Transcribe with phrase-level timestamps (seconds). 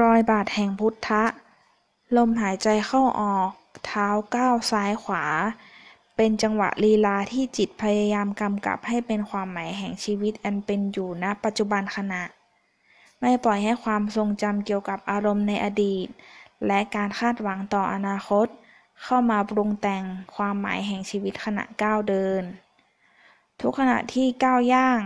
[0.00, 1.24] รอยบาทแห่งพุทธะ
[2.16, 3.50] ลมหายใจเข้าออก
[3.86, 5.24] เท้าก้าวซ้ายขวา
[6.16, 12.22] เป็นจังหวะลีลาที่จิตพยายามกำกับให้เป็นความหมายแห่งชีวิตอันเป็นอยู่ณปัจจุบันขณะ
[13.20, 16.06] ไม่ปล่อยให้ความทรงจำเกี่ยวกับอารมณ์ในอดีต
[16.66, 18.46] และการคาดหวังต่ออนาคต
[19.02, 20.04] เข้ามาปรุงแต่ง
[20.36, 22.42] ความหมายแห่งชีวิตขณะก้าวเดิน
[23.60, 25.00] ทุกขณะที่ก้าวย่าง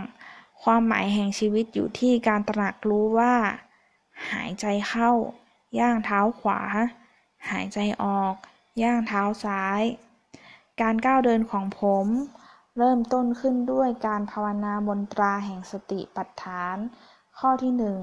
[0.63, 3.35] ความหมายแห่งชีวิตอยู่ที่การตระหนักรู้ว่า
[4.33, 5.11] หายใจเข้า
[5.79, 6.61] ย่างเท้าขวา
[7.49, 8.35] หายใจออก
[8.81, 9.81] ย่างเท้าซ้าย
[10.81, 12.07] การก้าวเดินของผม
[12.77, 16.77] เริ่มต้นขึ้นด้วยการภาวนามนตราแห่งสติปัฏฐาน
[17.39, 17.99] ข้อที่หนึ่ง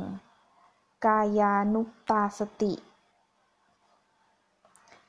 [1.06, 2.74] กายานุปตาสติ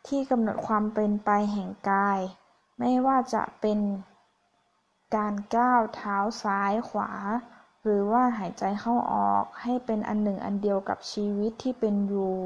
[0.07, 2.19] ที่กำหนดความเป็นไปแห่งกาย
[2.79, 3.79] ไม่ว่าจะเป็น
[5.15, 7.11] การก้าวเท้าซ้ายขวา
[7.83, 12.37] หรือว่าหายใจเข้าออกให้เป็นอันหนึ่งอันเดียวกับชีวิตที่เป็นอยู่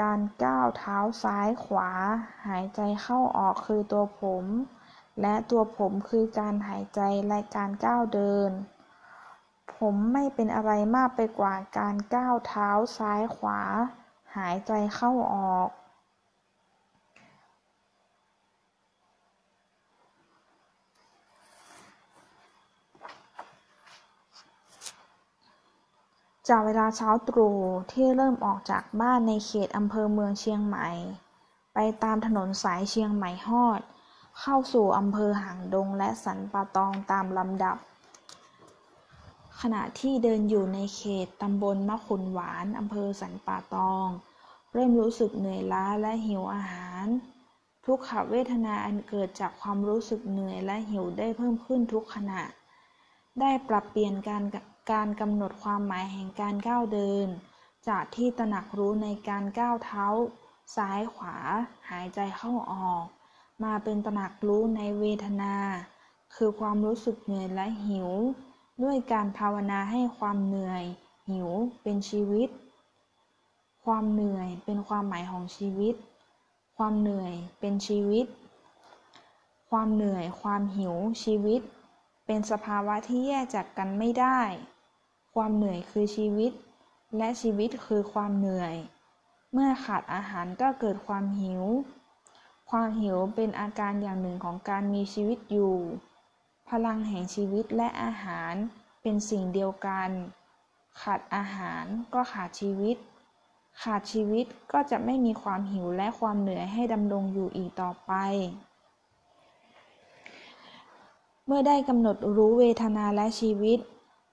[0.00, 1.90] การก้าวเท้าซ้ายขวา
[2.46, 4.44] หายใจเข้าออกคือตัวผม
[5.20, 8.50] และตัวผมคือการหายใจและการก้าวเดิน
[9.76, 13.60] ผมไม่เป็นอะไรมากไปกว่าการก้าวเท้าซ้ายขวา
[14.36, 15.68] หายใจเข้าออก
[26.48, 27.58] จากเวลาเช้าตรู่
[27.92, 30.88] ที่เริ่มออกจากบ้านในเขตอำเภอเมืองเชียงใหม่
[31.74, 33.80] ไปตามถนนสายเชียงใหม่ฮอด
[34.40, 37.76] เข้าสู่อำเภอหางดงและสันป่าตองตามลำดับ
[39.60, 44.06] ขณะที่เดินอยู่ในเขตตำบลมะขุนหวานอำเภอสันป่าตอง
[44.72, 47.06] เริ่มรู้สึกเหนื่อยล้าและหิวอาหาร
[47.86, 52.42] ทุกขเวทนาอันเกิดจากความรู้สึกเหนื่อยและหิวได้เพิ่มขึ้นทุกขณะ
[53.40, 54.42] ได้ปรับเปลี่ยนการ
[54.90, 57.26] การกำหนดความหมายแห่งการก้าวเดิน
[57.88, 60.06] จากที่ตระหนักรู้ในการก้าวเท้า
[60.76, 61.36] ซ้ายขวา
[61.90, 63.04] หายใจเข้าออก
[63.64, 65.54] มาเป็นตระหนักรู้ในเวทนา
[66.34, 68.10] คือความรู้สึกเหนื่อยและหิว
[68.82, 70.84] ด้วยการภาวนาให้ความเหนื่อย
[71.30, 71.48] หิว
[71.82, 72.48] เป็นชีวิต
[73.84, 75.94] ความเหนื่อยเป็นความหมายของชีวิต
[76.76, 78.26] ความเหนื่อยเป็นชีวิต
[79.70, 81.60] ความเหนื่อย ความหิวชีวิต
[82.26, 84.40] เป็นสภาวะที่แยกจากกันไม่ได้
[85.34, 86.52] ความเหนื่อยคือชีวิต
[87.16, 88.74] และชีวิตคือความเหนื่อย
[89.52, 91.62] เมื่อขาดอาหารก็เกิดความหิว
[92.70, 95.76] ความหิวเป็นอาการอย่างหนึ่งของการมีชีวิตอยู่
[96.68, 98.54] พลังแห่งชีวิตและอาหาร
[99.02, 100.10] เป็นสิ่งเดียวกัน
[101.02, 102.96] ขาดอาหารก็ขาดชีวิต
[103.82, 108.12] ขาดชีวิตก็จะไม่มีความหิวและความเหนื่อยให้ดำรงอยู่อีกต่อไป
[111.46, 113.78] เมื่อได้กำหนดรู้เวทนาและชีวิต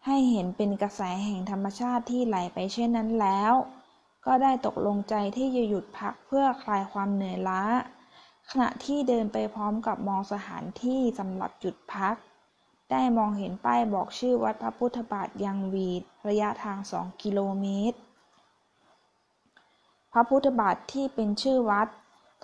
[0.05, 3.53] ให้เห็นเป็นกระแสแห่งธรรมชาติที่ไหลไปเช่นนั้นแล้ว
[4.25, 7.63] ก็ได้ตกลงใจที่จะหยุดพักเพื่อคลายความเหนื่อยล้า
[8.49, 12.15] ขณะที่เดินไปพร้อมกับมองสถานที่สำหรับหยุดพัก
[12.91, 17.97] ได้มองเห็นป้ายบอกชื่อวัดพระพุทธบาทยังวีดระยะทางสองกิโลเมตร
[20.13, 21.87] พระพุทธบาทที่เป็นชื่อวัด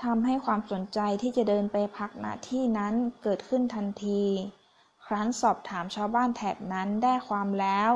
[0.03, 2.93] ทำให้ความสนใจที่จะเดินไปพักณที่นั้น
[3.23, 4.23] เกิดขึ้นทันที
[5.05, 7.91] ครั้นสอบถามชาวบ้านแถบนั้นได้ความแล้ว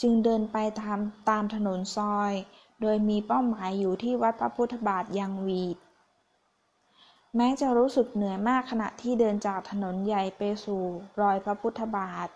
[0.00, 0.98] จึงเดินไปตาม
[1.30, 2.32] ตามถนนซอย
[2.80, 5.76] โดยมีเป้าหมายอยู่ที่วัดพระพุทธบาทยังวีด
[7.36, 10.82] แม้จะรู้สึกเหนื่อยมากขณะที่เดินจากถนนใหญ่ไปสู่
[11.20, 12.28] รอยพระพุทธบาท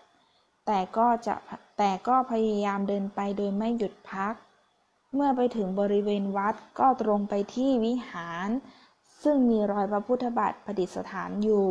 [0.65, 1.35] แต่ก็จะ
[1.77, 4.33] แต่ก็พยายามเดินไปโดยไม่หยุดพัก
[5.13, 8.49] เมื่อไปถึงบริเวณวัดก็ตรงไปที่วิหาร
[9.23, 11.67] ซึ่งมีรอยพระพุทธบาทประดิษฐานอยู่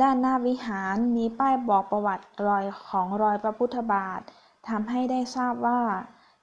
[0.00, 4.20] ด้านหน้าวิหารมีป้ายบอกประวัติรอยของรอยพระพุทธบาท
[4.68, 5.80] ทำให้ได้ทราบว่า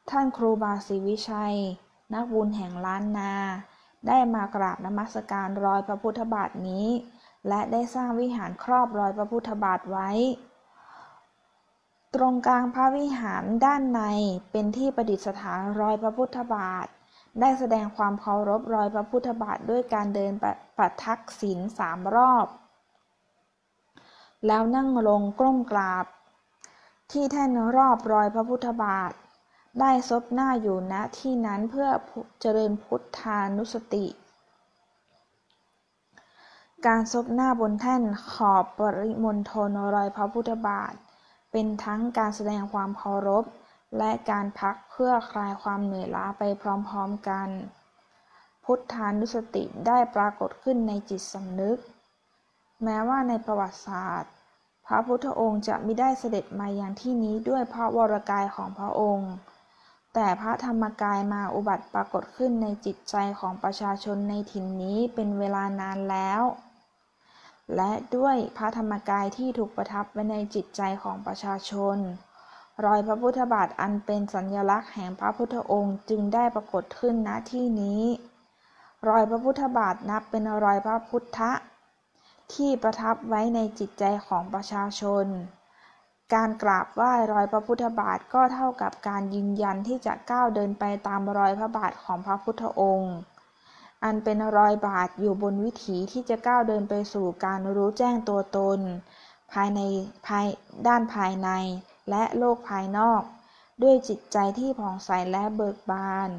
[0.10, 1.58] ท่านครูบาศรีวิชัย
[2.14, 3.34] นักบุญแห่งล้านนา
[4.08, 6.88] ได้มากราบนมัสการรอยพระพุทธบาทนี้
[7.48, 10.10] และได้สร้างวิหารครอบรอยพระพุทธบาทไว้
[12.16, 14.01] ตรงกลางพระวิหารด้านใน
[14.51, 16.88] เป็นที่ประดิษฐานรอยพระพุทธบาท
[17.40, 20.31] ได้แสดงความเคารพรอยพระพุทธบาทด้วยการเดิน
[20.78, 22.48] ประทักษิณสามรอบ
[24.47, 26.06] แล้วนั่งลงก้มกราบ
[27.12, 29.12] ที่แท่นรอบรอยพระพุทธบาท
[29.80, 31.89] ได้ซบหน้าอยู่ณที่นั้นเพื่อ
[32.41, 34.06] เจริญพุทธานุสติ
[36.88, 38.01] การซบหน้าบนแท่น
[38.33, 40.94] ขอบปริมณฑลรอยพระพุทธบาท
[41.51, 43.45] เป็นทั้งการแสดงความเคารพ
[43.97, 46.63] และการพักเพื่อคลายความเหนื่อยล้าไปพ
[46.94, 47.50] ร้อมๆกัน
[48.63, 51.77] พุทธานุสติได้ปรากฏขึ้นในจิตสำนึก
[52.84, 54.31] แม้ว่าในประวัติศาสตร์
[54.86, 59.31] พระพุทธองค์จะไม่ได้เสด็จมาอย่างที่นี้ด้วยพระวรกายของพระองค์
[60.14, 66.42] แต่พระธรรมกายมาอุบัติปรากฏขึ้นในจิตใจของประชาชนในถิ่นนี้เป็นเวลานานแล้ว
[67.76, 71.98] และด้วยพระธรรมกายที่ถูกประทับไว้ในจิตใจของประชาชน
[72.86, 78.04] รอยพระพุทธบาทอันเป็นสัญลักษณ์แห่งพระพุทธองค์จึงได้ปรากฏขึ้นณที่นี้
[79.10, 81.40] รอยพระพุทธบาทนับเป็นรอยพระพุทธ
[82.54, 85.25] ที่ประทับไว้ในจิตใจของประชาชน
[86.34, 93.16] การกราบไหว้รอยพระพุทธบาทก็เท่ากับการยืนยันที่จะก้าวเดินไปตามรอยพระบาทของพระพุทธองค์
[94.04, 98.80] อันเป็นรอยบาทอยู่บนวิถีที่จะก้าวเดินไปสู่การรู้แจ้งตัวตน
[99.51, 99.80] ภายใน
[100.28, 100.46] ภาย
[100.88, 101.50] ด้านภายใน
[102.10, 103.22] และโลกภายนอก
[103.81, 106.30] ด้วยจิตใจที่ผ่องใสและเบิกบาน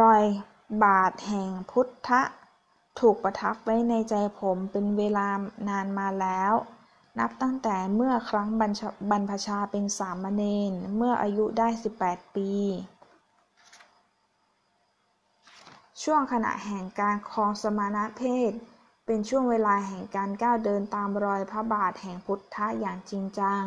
[0.00, 0.22] รอย
[0.84, 2.10] บาทแห่งพุทธ
[3.00, 5.28] ถูกประทับไว้ในใจผมเป็นเวลา
[5.68, 6.52] นานมาแล้ว
[7.18, 8.48] นับตั้งแต่เมื่อครั้ง
[9.10, 11.68] บรรพชาเป็นสามเณรเมื่ออายุได้
[12.02, 12.52] 18 ปี
[16.02, 18.52] ช่วงขณะแห่งการครองสมณเพศ
[19.06, 23.64] เป็นช่วงเวลาแห่งการก้าวเดินตามรอยพระบาทแห่งพุทธะอย่างจริงจัง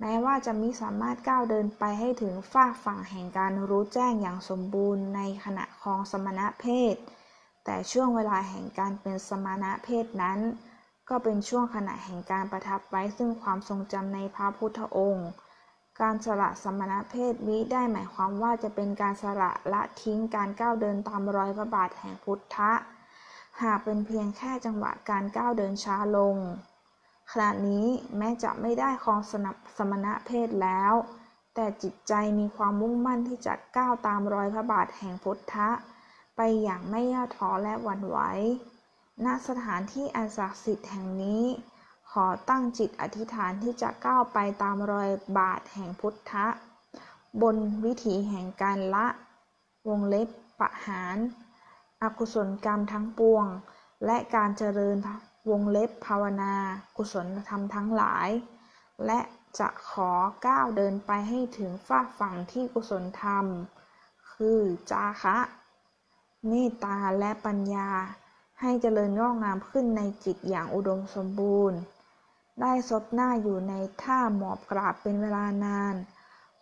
[0.00, 6.94] แม้ว่าจะมิสามารถก้าวเดินไปให้ถึงฟากฝั่งแห่งการรู้แจ้งอย่างสมบูรณ์ในขณะครองสมณเพศ
[7.64, 10.38] แต่ช่วงเวลาแห่งการเป็นสมณะเพศนั้น
[11.08, 15.28] ก็เป็นช่วงขณะแห่งการประทับไว้ซึ่งความทรงจำในพระพุทธองค์
[16.00, 22.72] การสละสมณะเพศวิได้หมายความว่าจะเป็นการสละละทิ้งการก้าวเดินตามรอยพระบาทแห่งพุทธะ
[23.62, 26.36] หากเป็นเพียงแค่จังหวะการก้าวเดินช้าลง
[27.30, 27.86] ขณะนี้
[28.18, 30.94] แม้จะไม่ได้ครองสนับสมณะเพศแล้ว
[31.54, 35.68] แต่จิตใจมีความมุ่งมั่นที่จะก้าวตามรอยพระบาทแห่งพุทธะ
[36.36, 38.18] ไปอย่างไม่ย่อท้อและหวั่นไหว
[39.24, 41.44] ณ สถานที่อันศักดิ์สิทธิ์แห่งนี้
[42.10, 46.46] ขอตั้งจิตอธิษฐานที่จะก้าวไปตามรอยบาทแห่งพุทธะ
[47.42, 49.06] บนวิถีแห่งการละ
[49.88, 50.28] วงเล็บ
[50.60, 51.16] ปะหาร
[52.02, 53.46] อกุศลกรรมทั้งปวง
[54.04, 54.96] และการเจริญ
[55.50, 56.54] วงเล็บภาวนา
[56.96, 58.28] กุศลธรรมทั้งหลาย
[59.06, 59.20] และ
[59.58, 60.10] จะขอ
[60.46, 63.46] ก้าวเดินไปให้ถึงฝากฝั่งที่กุศลธรรม
[64.32, 65.36] คือจาคะ
[66.48, 67.90] เมตตาและปัญญา
[68.60, 71.78] ให้เจริญงอกงามขึ้นในจิตอย่างอุดมสมบูรณ์
[72.60, 75.94] ได้ซบหน้าอยู่ในท่าหมอบกราบเป็นเวลานาน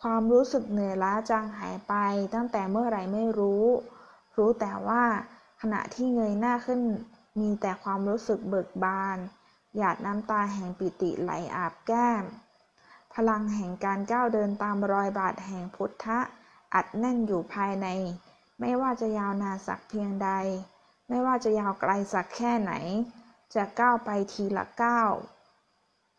[0.03, 1.95] ความรู้สึกเหนื่อยล้าจางหายไป
[2.35, 3.65] ตั้งแต่เมื่อไหร่ไม่รู้
[4.37, 5.05] รู้แต่ว่า
[5.61, 6.81] ขณะที่เงยหน้าขึ้น
[7.41, 9.19] มีแต่ความรู้สึกเบิกบาน
[9.77, 12.25] หยาดน้ำตาแห่งปิติไหลอาบแก้ม
[13.15, 16.19] พลังแห่งการก้าวเดินตามรอยบาทแห่งพุทธะ
[16.75, 17.87] อัดแน่นอยู่ภายใน
[18.61, 20.31] ไม่ว่าจะยาวนานสักเพียงใด
[21.09, 22.73] ไม่ว่าจะยาวไกลสักแค่ไหน
[23.55, 25.13] จะก้าวไปทีละก้าว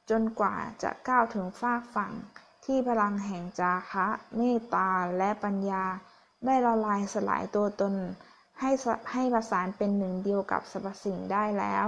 [0.09, 2.13] จนกว่าจะก้าวถึงฟากฝั่ง
[2.65, 5.85] ที่พลังแห่งจาคะเมตตาและปัญญา
[6.45, 7.93] ได้ละลายสลายตัวตน
[8.59, 8.71] ให้
[9.11, 11.87] ให้ประสานเป็นหนึ่งเดียวกับสรรพสิ่งได้แล้ว